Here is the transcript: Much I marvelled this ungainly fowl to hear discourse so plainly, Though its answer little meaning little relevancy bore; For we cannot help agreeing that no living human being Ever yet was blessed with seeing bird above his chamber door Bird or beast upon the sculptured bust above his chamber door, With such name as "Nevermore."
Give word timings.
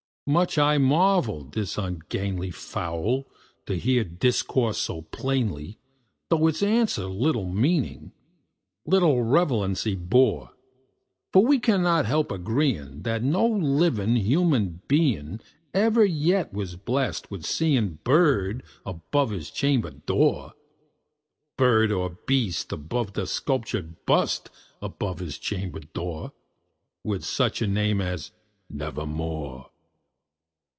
Much 0.27 0.57
I 0.57 0.77
marvelled 0.77 1.53
this 1.55 1.77
ungainly 1.79 2.51
fowl 2.51 3.27
to 3.65 3.75
hear 3.77 4.03
discourse 4.05 4.77
so 4.77 5.01
plainly, 5.01 5.77
Though 6.29 6.47
its 6.47 6.61
answer 6.63 7.05
little 7.07 7.49
meaning 7.49 8.13
little 8.85 9.23
relevancy 9.23 9.95
bore; 9.95 10.51
For 11.33 11.43
we 11.43 11.59
cannot 11.59 12.05
help 12.05 12.31
agreeing 12.31 13.01
that 13.01 13.23
no 13.23 13.45
living 13.47 14.15
human 14.15 14.81
being 14.87 15.41
Ever 15.73 16.05
yet 16.05 16.53
was 16.53 16.75
blessed 16.77 17.29
with 17.31 17.43
seeing 17.43 17.95
bird 18.05 18.61
above 18.85 19.31
his 19.31 19.49
chamber 19.49 19.89
door 19.89 20.53
Bird 21.57 21.91
or 21.91 22.11
beast 22.27 22.71
upon 22.71 23.07
the 23.15 23.25
sculptured 23.27 24.05
bust 24.05 24.49
above 24.83 25.17
his 25.19 25.37
chamber 25.39 25.79
door, 25.81 26.31
With 27.03 27.25
such 27.25 27.61
name 27.63 27.99
as 27.99 28.31
"Nevermore." 28.69 29.67